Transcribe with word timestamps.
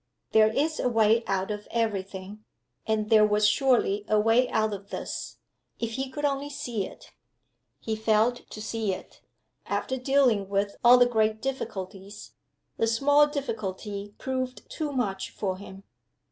There 0.31 0.47
is 0.51 0.79
a 0.79 0.89
way 0.89 1.23
out 1.27 1.51
of 1.51 1.67
every 1.69 2.01
thing. 2.01 2.43
And 2.87 3.11
there 3.11 3.23
was 3.23 3.47
surely 3.47 4.03
a 4.07 4.19
way 4.19 4.49
out 4.49 4.73
of 4.73 4.89
this, 4.89 5.37
if 5.79 5.91
he 5.91 6.09
could 6.09 6.25
only 6.25 6.49
see 6.49 6.87
it. 6.87 7.11
He 7.79 7.95
failed 7.95 8.37
to 8.49 8.59
see 8.63 8.95
it. 8.95 9.21
After 9.67 9.97
dealing 9.97 10.49
with 10.49 10.75
all 10.83 10.97
the 10.97 11.05
great 11.05 11.39
difficulties, 11.39 12.33
the 12.77 12.87
small 12.87 13.27
difficulty 13.27 14.15
proved 14.17 14.67
too 14.71 14.91
much 14.91 15.29
for 15.29 15.57
him. 15.59 15.83